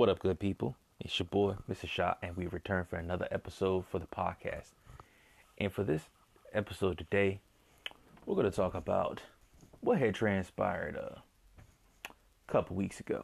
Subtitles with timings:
[0.00, 0.76] What up, good people?
[0.98, 1.86] It's your boy, Mr.
[1.86, 4.70] Shot, and we return for another episode for the podcast.
[5.58, 6.08] And for this
[6.54, 7.40] episode today,
[8.24, 9.20] we're going to talk about
[9.82, 11.20] what had transpired uh,
[12.08, 13.22] a couple weeks ago.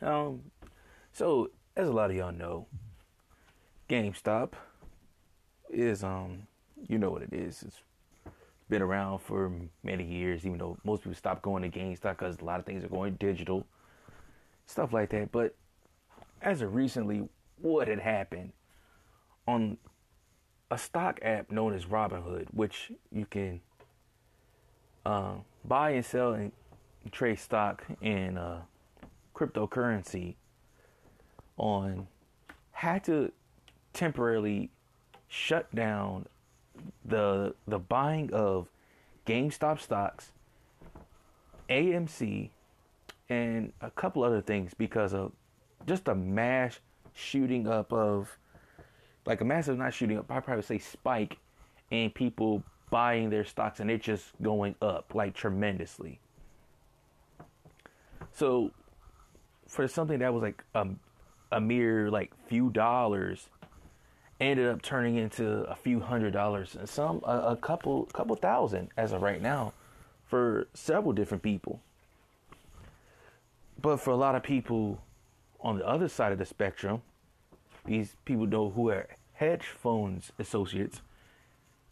[0.00, 0.42] Um,
[1.12, 2.68] so as a lot of y'all know,
[3.88, 4.52] GameStop
[5.68, 6.46] is um,
[6.86, 7.64] you know what it is.
[7.64, 7.80] It's
[8.68, 9.50] been around for
[9.82, 12.84] many years, even though most people stopped going to GameStop because a lot of things
[12.84, 13.66] are going digital,
[14.66, 15.32] stuff like that.
[15.32, 15.54] But
[16.40, 17.28] as of recently,
[17.60, 18.52] what had happened
[19.46, 19.78] on
[20.70, 23.60] a stock app known as Robinhood, which you can
[25.04, 26.52] uh, buy and sell and
[27.10, 28.62] trade stock in uh,
[29.34, 30.34] cryptocurrency
[31.56, 32.08] on,
[32.72, 33.32] had to
[33.92, 34.70] temporarily
[35.28, 36.26] shut down
[37.04, 38.68] the the buying of
[39.26, 40.32] GameStop stocks,
[41.68, 42.50] AMC,
[43.28, 45.32] and a couple other things because of
[45.86, 46.80] just a mass
[47.14, 48.36] shooting up of
[49.26, 51.38] like a massive not shooting up, I probably say spike
[51.90, 56.20] in people buying their stocks and it just going up like tremendously.
[58.32, 58.70] So
[59.66, 60.86] for something that was like a,
[61.52, 63.48] a mere like few dollars
[64.40, 68.90] ended up turning into a few hundred dollars and some a, a couple couple thousand
[68.96, 69.72] as of right now
[70.26, 71.80] for several different people.
[73.82, 75.02] But for a lot of people
[75.60, 77.02] on the other side of the spectrum,
[77.84, 81.02] these people know who are hedge funds associates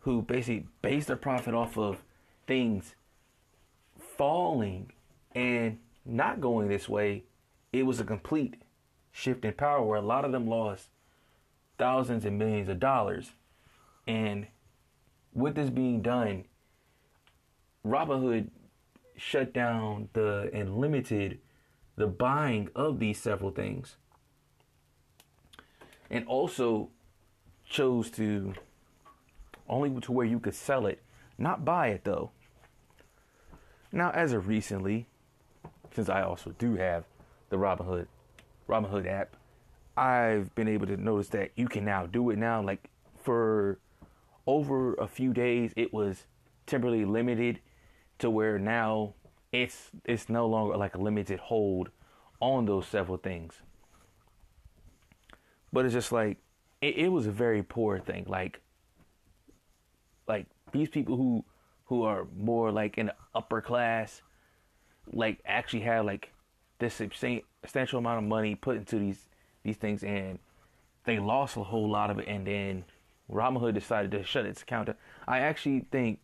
[0.00, 2.02] who basically base their profit off of
[2.46, 2.94] things
[4.16, 4.92] falling
[5.34, 7.24] and not going this way.
[7.72, 8.62] It was a complete
[9.10, 10.88] shift in power where a lot of them lost
[11.78, 13.32] thousands and millions of dollars.
[14.06, 14.46] And
[15.32, 16.44] with this being done,
[17.84, 18.50] Robinhood
[19.16, 21.38] shut down the and limited
[22.02, 23.94] the buying of these several things.
[26.10, 26.88] And also
[27.64, 28.54] chose to
[29.68, 31.00] only to where you could sell it,
[31.38, 32.32] not buy it though.
[33.92, 35.06] Now, as of recently,
[35.94, 37.04] since I also do have
[37.50, 38.08] the Robinhood
[38.68, 39.36] Robinhood app,
[39.96, 42.60] I've been able to notice that you can now do it now.
[42.60, 42.90] Like
[43.22, 43.78] for
[44.44, 46.26] over a few days, it was
[46.66, 47.60] temporarily limited
[48.18, 49.14] to where now
[49.52, 51.90] it's it's no longer like a limited hold
[52.40, 53.54] on those several things.
[55.72, 56.38] But it's just like
[56.80, 58.24] it, it was a very poor thing.
[58.26, 58.60] Like
[60.26, 61.44] like these people who
[61.86, 64.22] who are more like in the upper class,
[65.12, 66.32] like actually have like
[66.78, 69.28] this substantial amount of money put into these
[69.62, 70.38] these things, and
[71.04, 72.84] they lost a whole lot of it, and then
[73.30, 74.88] Robinhood decided to shut its account.
[75.28, 76.20] I actually think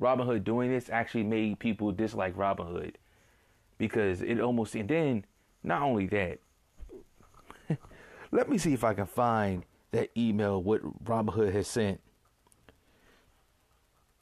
[0.00, 2.94] Robinhood doing this actually made people dislike Robinhood
[3.76, 5.24] because it almost and then
[5.62, 6.38] not only that.
[8.32, 12.00] let me see if I can find that email what Robinhood has sent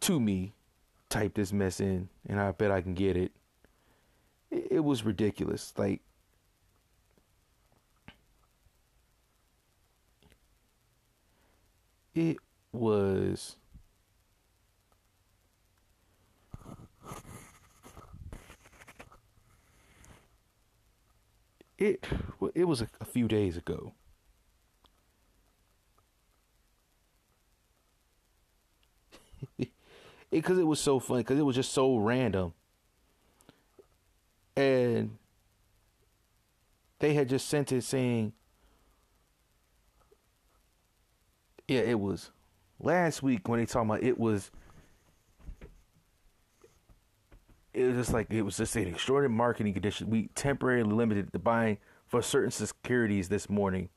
[0.00, 0.52] to me.
[1.08, 3.32] Type this mess in, and I bet I can get it.
[4.48, 5.72] It, it was ridiculous.
[5.76, 6.02] Like
[12.14, 12.36] it
[12.72, 13.56] was
[21.80, 22.06] it
[22.54, 23.94] it was a, a few days ago.
[30.30, 32.52] because it, it was so funny because it was just so random
[34.56, 35.18] and
[37.00, 38.32] they had just sent it saying
[41.68, 42.30] yeah it was
[42.78, 44.50] last week when they talking about it was
[47.72, 50.10] it was just like it was just an extraordinary marketing condition.
[50.10, 53.88] We temporarily limited the buying for certain securities this morning.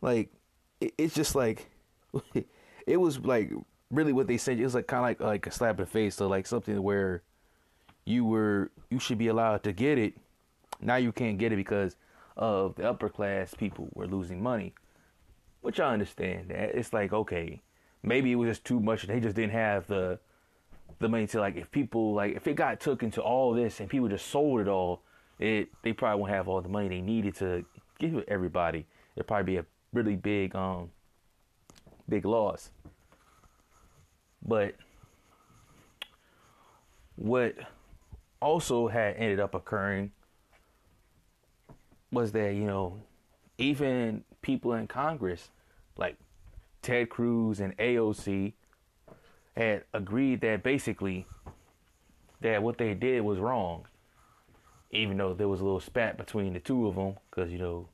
[0.00, 0.30] Like
[0.80, 1.68] it, it's just like
[2.86, 3.52] it was like
[3.90, 4.58] really what they said.
[4.58, 6.82] It was like kind of like like a slap in the face, so like something
[6.82, 7.22] where
[8.04, 10.14] you were you should be allowed to get it.
[10.80, 11.96] Now you can't get it because
[12.36, 14.72] of the upper class people were losing money,
[15.60, 16.48] which I understand.
[16.48, 17.60] That it's like okay,
[18.02, 19.02] maybe it was just too much.
[19.02, 20.18] They just didn't have the
[21.00, 23.88] the money to like if people like if it got took into all this and
[23.88, 25.02] people just sold it all,
[25.38, 27.64] it they probably won't have all the money they needed to
[27.98, 28.86] give everybody.
[29.16, 30.90] It'd probably be a really big um
[32.08, 32.70] big loss.
[34.42, 34.74] But
[37.16, 37.54] what
[38.40, 40.12] also had ended up occurring
[42.10, 43.00] was that, you know,
[43.58, 45.50] even people in Congress,
[45.96, 46.16] like
[46.82, 48.52] Ted Cruz and AOC,
[49.56, 51.26] had agreed that basically
[52.40, 53.86] that what they did was wrong.
[54.90, 57.88] even though there was a little spat between the two of them, because you know,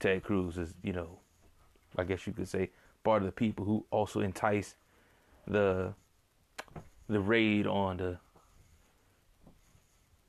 [0.00, 1.18] Ted Cruz is you know,
[1.96, 2.70] I guess you could say
[3.04, 4.76] part of the people who also enticed
[5.46, 5.94] the
[7.08, 8.18] the raid on the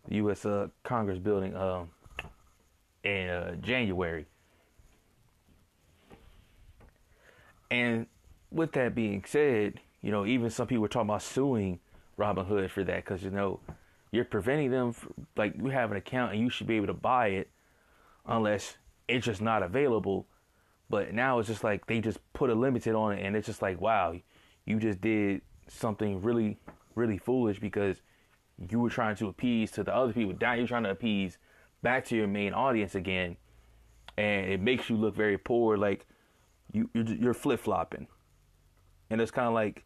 [0.10, 0.46] U.S.
[0.46, 1.90] Uh, Congress building um,
[3.04, 4.26] in uh, January.
[7.72, 8.06] And
[8.52, 11.80] with that being said, you know, even some people were talking about suing
[12.20, 13.60] Robinhood for that because you know
[14.12, 16.94] you're preventing them from, like you have an account and you should be able to
[16.94, 17.50] buy it
[18.28, 18.76] unless
[19.08, 20.28] it's just not available.
[20.90, 23.62] But now it's just like they just put a limited on it and it's just
[23.62, 24.16] like wow,
[24.66, 26.60] you just did something really
[26.94, 28.02] really foolish because
[28.70, 30.36] you were trying to appease to the other people.
[30.40, 31.38] Now you're trying to appease
[31.82, 33.38] back to your main audience again,
[34.18, 35.78] and it makes you look very poor.
[35.78, 36.06] Like
[36.72, 38.08] you you're, you're flip flopping,
[39.10, 39.86] and it's kind of like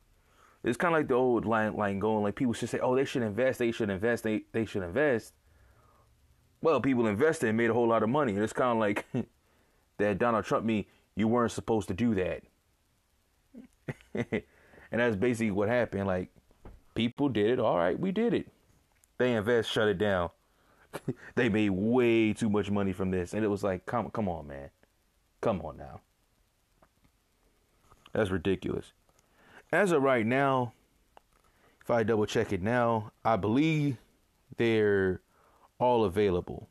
[0.64, 3.06] it's kind of like the old line line going like people should say, oh they
[3.06, 5.34] should invest, they should invest, they they should invest.
[6.62, 9.06] Well, people invested and made a whole lot of money, and it's kind of like
[9.98, 12.44] that Donald Trump me you weren't supposed to do that.
[14.92, 16.08] and that's basically what happened.
[16.08, 16.30] Like
[16.94, 17.60] people did it.
[17.60, 18.48] All right, we did it.
[19.18, 20.30] They invest, shut it down.
[21.36, 24.48] they made way too much money from this, and it was like, come, come on,
[24.48, 24.70] man,
[25.42, 26.02] come on now.
[28.16, 28.94] That's ridiculous.
[29.74, 30.72] As of right now,
[31.82, 33.98] if I double check it now, I believe
[34.56, 35.20] they're
[35.80, 36.70] all available.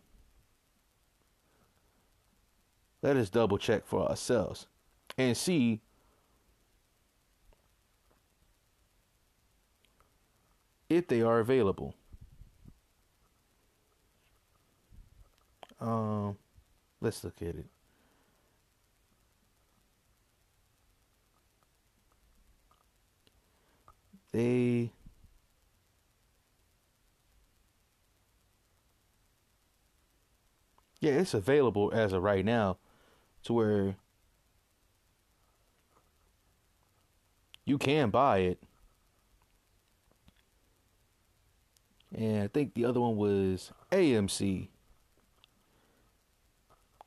[3.03, 4.69] Let us double check for ourselves
[5.19, 5.83] and see
[10.89, 11.95] if they are available.
[15.79, 16.39] Um,
[17.03, 17.74] let's look at it.
[24.35, 24.91] They
[30.99, 32.79] Yeah, it's available as of right now
[33.45, 33.95] to where
[37.65, 38.63] you can buy it.
[42.13, 44.67] And I think the other one was AMC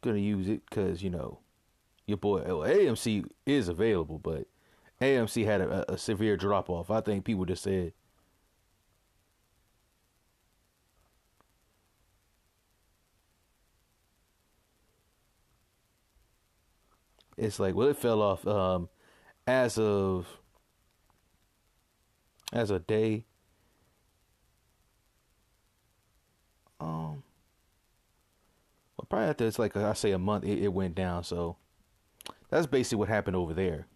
[0.01, 1.39] gonna use it because you know
[2.05, 4.47] your boy oh, well, AMC is available, but
[5.01, 6.89] AMC had a, a severe drop off.
[6.89, 7.93] I think people just said.
[17.37, 18.89] It's like well, it fell off um,
[19.45, 20.25] as of
[22.51, 23.25] as a day.
[26.79, 27.23] Um,
[29.09, 31.23] probably after it's like I say a month, it, it went down.
[31.23, 31.57] So
[32.49, 33.87] that's basically what happened over there.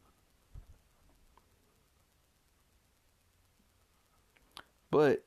[4.91, 5.23] But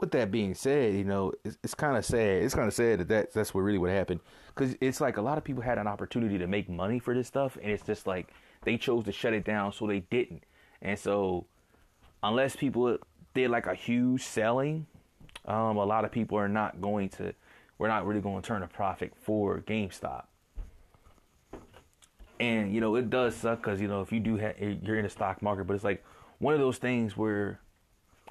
[0.00, 2.42] with that being said, you know, it's, it's kind of sad.
[2.42, 4.20] It's kind of sad that that's, that's what really what happened
[4.54, 7.26] because it's like a lot of people had an opportunity to make money for this
[7.26, 8.28] stuff, and it's just like
[8.64, 10.44] they chose to shut it down, so they didn't.
[10.82, 11.46] And so,
[12.22, 12.98] unless people
[13.34, 14.86] did like a huge selling,
[15.46, 17.34] um, a lot of people are not going to
[17.78, 20.24] we're not really going to turn a profit for GameStop.
[22.38, 25.04] And you know it does suck because you know if you do have you're in
[25.04, 26.04] the stock market, but it's like
[26.38, 27.60] one of those things where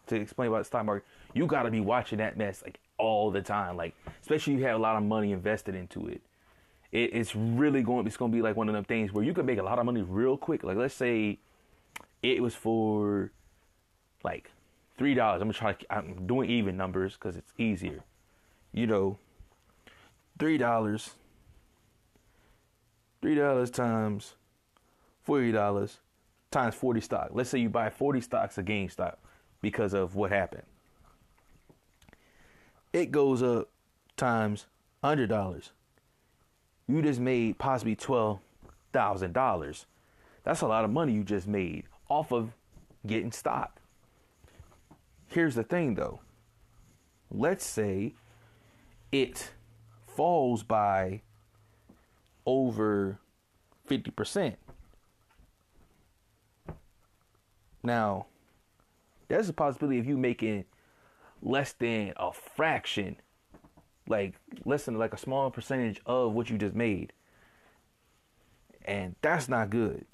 [0.08, 3.32] to explain about the stock market, you got to be watching that mess like all
[3.32, 3.78] the time.
[3.78, 6.22] Like especially if you have a lot of money invested into it.
[6.92, 8.06] it it's really going.
[8.08, 9.80] It's going to be like one of them things where you can make a lot
[9.80, 10.64] of money real quick.
[10.64, 11.40] Like let's say
[12.22, 13.32] it was for
[14.24, 14.52] like
[14.98, 15.42] three dollars.
[15.42, 15.76] I'm gonna try.
[15.90, 18.04] I'm doing even numbers because it's easier.
[18.72, 19.18] You know,
[20.40, 21.12] three dollars.
[23.22, 24.34] Three dollars times
[25.22, 26.00] forty dollars
[26.52, 27.30] times forty stock.
[27.32, 29.16] Let's say you buy forty stocks of GameStop
[29.64, 30.68] because of what happened.
[32.92, 33.70] It goes up
[34.16, 34.68] times
[35.04, 35.72] hundred dollars.
[36.88, 38.40] You just made possibly twelve
[38.92, 39.88] thousand dollars.
[40.44, 42.52] That's a lot of money you just made off of
[43.08, 43.80] getting stock.
[45.28, 46.20] Here's the thing though.
[47.32, 48.14] Let's say
[49.12, 49.52] it
[50.06, 51.22] falls by
[52.46, 53.18] over
[53.90, 54.56] 50%.
[57.82, 58.28] Now,
[59.28, 60.66] there's a possibility of you making
[61.42, 63.18] less than a fraction,
[64.08, 67.14] like less than like a small percentage of what you just made.
[68.86, 70.06] And that's not good.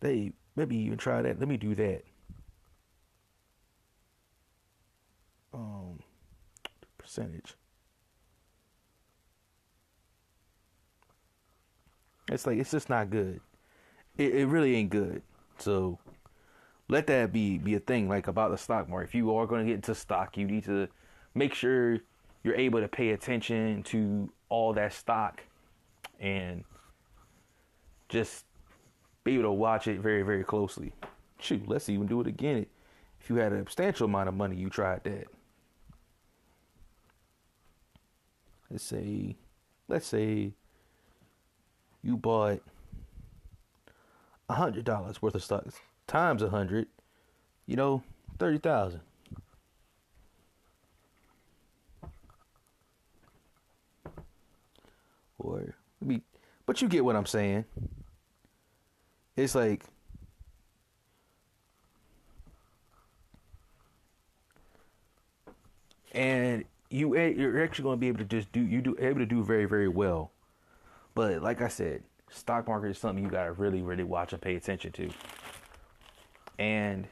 [0.00, 1.38] They maybe even try that.
[1.38, 2.02] Let me do that.
[5.52, 6.00] Um
[6.98, 7.54] percentage.
[12.30, 13.40] It's like it's just not good.
[14.16, 15.22] It, it really ain't good.
[15.58, 15.98] So
[16.88, 19.08] let that be be a thing like about the stock market.
[19.08, 20.88] If you are going to get into stock, you need to
[21.34, 21.98] make sure
[22.42, 25.42] you're able to pay attention to all that stock
[26.20, 26.64] and
[28.08, 28.44] just
[29.24, 30.92] be able to watch it very very closely.
[31.38, 32.66] Shoot, let's even do it again.
[33.20, 35.26] If you had a substantial amount of money, you tried that.
[38.70, 39.36] Let's say,
[39.88, 40.52] let's say
[42.02, 42.62] you bought
[44.54, 45.76] hundred dollars worth of stocks
[46.06, 46.86] times a hundred,
[47.66, 48.02] you know,
[48.38, 49.00] thirty thousand.
[55.38, 56.22] Or me,
[56.64, 57.64] but you get what I'm saying.
[59.36, 59.84] It's like
[66.16, 69.18] and you eh, you're actually going to be able to just do you do able
[69.18, 70.32] to do very very well.
[71.14, 74.42] But like I said, stock market is something you got to really really watch and
[74.42, 75.10] pay attention to.
[76.58, 77.06] And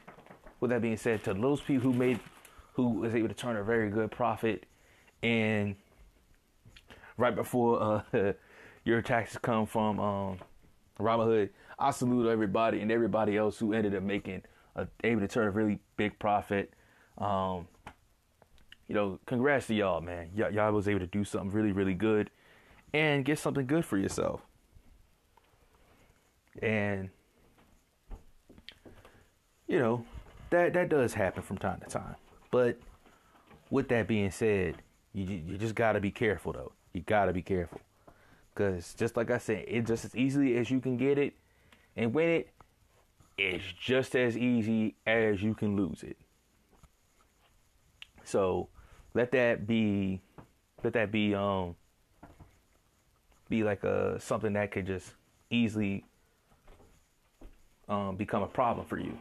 [0.59, 2.19] with that being said, to those people who made
[2.73, 4.65] who was able to turn a very good profit
[5.23, 5.75] and
[7.17, 8.33] right before uh,
[8.83, 10.37] your taxes come from um,
[10.99, 14.43] Robinhood, I salute everybody and everybody else who ended up making
[14.75, 16.73] a, able to turn a really big profit.
[17.17, 17.67] Um,
[18.87, 20.29] you know, congrats to y'all, man.
[20.37, 22.29] Y- y'all was able to do something really, really good
[22.93, 24.41] and get something good for yourself.
[26.61, 27.09] And
[29.67, 30.05] you know,
[30.49, 32.15] that that does happen from time to time.
[32.51, 32.77] But
[33.69, 34.75] with that being said,
[35.13, 36.71] you you just got to be careful though.
[36.93, 37.81] You got to be careful.
[38.55, 41.33] Cuz just like I said, it's just as easily as you can get it
[41.95, 42.49] and win it,
[43.37, 46.17] it's just as easy as you can lose it.
[48.23, 48.69] So,
[49.13, 50.21] let that be
[50.83, 51.75] let that be um
[53.49, 55.13] be like a something that could just
[55.49, 56.05] easily
[57.87, 59.17] um, become a problem for you.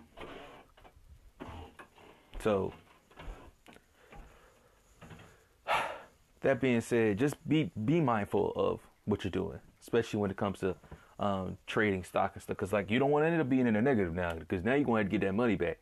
[2.41, 2.73] So
[6.41, 10.61] that being said, just be be mindful of what you're doing, especially when it comes
[10.61, 10.77] to
[11.19, 12.57] um, trading stock and stuff.
[12.57, 14.75] Because like you don't want to end up being in a negative now, because now
[14.75, 15.79] you're going to have to get that money back,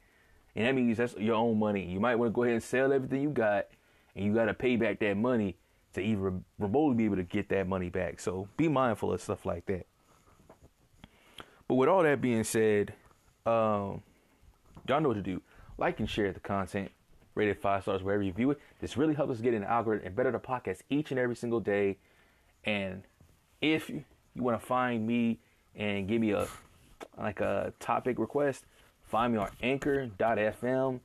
[0.55, 1.85] and that means that's your own money.
[1.85, 3.67] You might want to go ahead and sell everything you got
[4.15, 5.57] and you got to pay back that money
[5.95, 8.21] to even remotely be able to get that money back.
[8.21, 9.87] So be mindful of stuff like that.
[11.69, 12.93] But with all that being said,
[13.47, 14.03] um,
[14.87, 15.41] y'all know what to do.
[15.79, 16.91] Like and share the content.
[17.35, 18.61] Rate it five stars wherever you view it.
[18.81, 21.35] This really helps us get in the algorithm and better the podcast each and every
[21.35, 21.97] single day.
[22.65, 23.03] And
[23.63, 24.05] if you,
[24.35, 25.39] you want to find me
[25.75, 26.47] and give me a
[27.19, 28.65] like a topic request,
[29.05, 31.01] find me on anchor.fm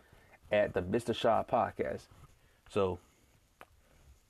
[0.52, 1.16] at the Mr.
[1.16, 2.04] Shaw Podcast.
[2.70, 3.00] So,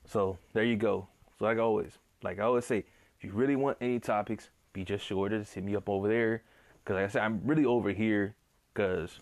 [0.06, 1.08] so there you go.
[1.40, 2.86] So like always, like I always say,
[3.18, 6.44] if you really want any topics, be just sure to hit me up over there.
[6.86, 8.36] Cause like I said, I'm really over here
[8.74, 9.20] because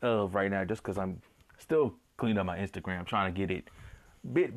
[0.00, 1.20] of right now, just cause I'm
[1.58, 3.68] still cleaning up my Instagram, I'm trying to get it
[4.24, 4.54] a bit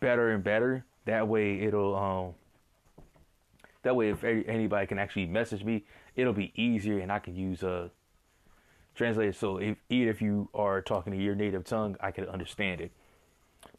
[0.00, 0.84] better and better.
[1.04, 2.34] That way it'll um
[3.82, 5.84] that way if anybody can actually message me,
[6.16, 7.88] it'll be easier and I can use a uh,
[8.94, 9.32] translator.
[9.32, 12.90] So if even if you are talking to your native tongue, I can understand it.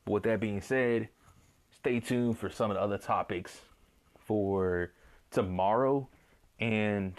[0.06, 1.10] But with that being said,
[1.72, 3.62] stay tuned for some of the other topics
[4.20, 4.92] for
[5.32, 6.08] tomorrow
[6.60, 7.14] and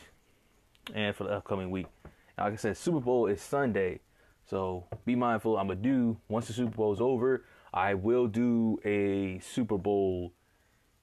[0.94, 1.86] and for the upcoming week.
[2.36, 4.00] like I said, Super Bowl is Sunday,
[4.46, 5.56] so be mindful.
[5.56, 10.32] I'm gonna do once the Super Bowl is over, I will do a Super Bowl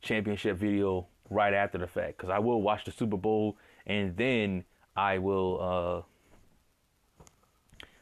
[0.02, 4.64] championship video right after the fact because I will watch the Super Bowl and then
[4.96, 6.06] I will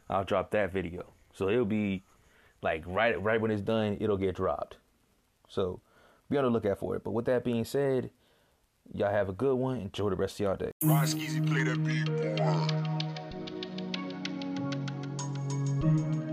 [0.10, 1.14] uh I'll drop that video.
[1.34, 2.04] So it'll be
[2.62, 4.78] like right right when it's done, it'll get dropped.
[5.48, 5.82] So
[6.30, 7.04] be on the lookout for it.
[7.04, 8.10] But with that being said,
[8.94, 9.78] y'all have a good one.
[9.78, 10.72] Enjoy the rest of y'all day.
[11.42, 12.06] play that beat,
[15.82, 16.25] boy.